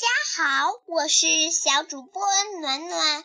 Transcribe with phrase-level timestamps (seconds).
[0.00, 2.22] 家好，我是小主播
[2.62, 3.24] 暖暖。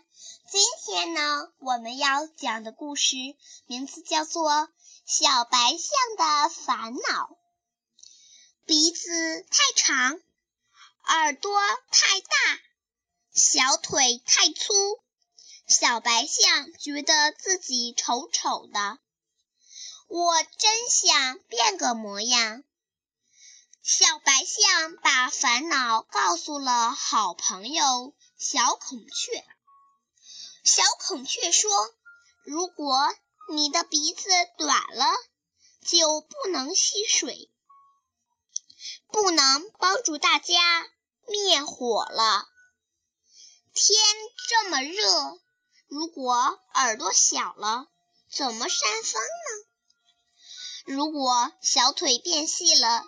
[0.51, 3.15] 今天呢，我们要讲的故事
[3.65, 4.51] 名字叫做
[5.05, 7.29] 《小白象的烦恼》。
[8.65, 10.19] 鼻子太长，
[11.05, 11.57] 耳朵
[11.91, 12.27] 太大，
[13.33, 14.73] 小腿太粗，
[15.67, 18.99] 小白象觉得自己丑丑的。
[20.09, 22.65] 我真想变个模样。
[23.87, 29.45] 小白象把烦恼告诉了好朋友小孔雀。
[30.63, 31.69] 小孔雀说
[32.43, 33.15] ：“如果
[33.51, 35.05] 你的鼻子短了，
[35.85, 37.51] 就不能吸水，
[39.11, 40.89] 不能帮助大家
[41.27, 42.47] 灭火了。
[43.75, 44.03] 天
[44.49, 45.39] 这么热，
[45.85, 47.85] 如果耳朵小了，
[48.31, 50.95] 怎么扇风呢？
[50.95, 53.05] 如果小腿变细了，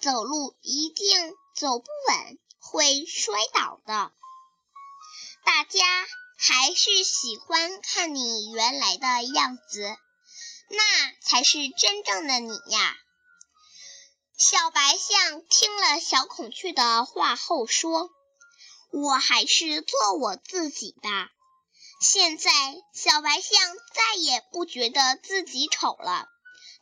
[0.00, 4.12] 走路一定走不稳，会摔倒的。
[5.44, 5.84] 大家
[6.36, 9.96] 还是喜欢看你原来的样子，
[10.68, 12.96] 那才是真正的你呀。
[14.38, 18.10] 小白象听了小孔雀的话后说
[18.92, 21.30] ：“我还是做我自己吧。”
[22.02, 22.50] 现在，
[22.92, 23.58] 小白象
[23.94, 26.28] 再也不觉得自己丑了，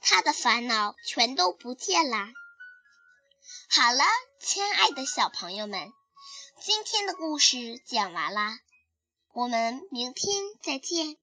[0.00, 2.28] 他的烦恼全都不见啦。
[3.76, 4.04] 好了，
[4.38, 5.92] 亲爱的小朋友们，
[6.62, 8.56] 今天的故事讲完啦，
[9.32, 11.16] 我们明天再见。